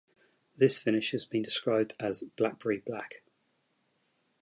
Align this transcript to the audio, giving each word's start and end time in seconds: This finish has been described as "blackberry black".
This 0.57 0.79
finish 0.79 1.11
has 1.11 1.27
been 1.27 1.43
described 1.43 1.93
as 1.99 2.23
"blackberry 2.35 2.79
black". 2.79 3.21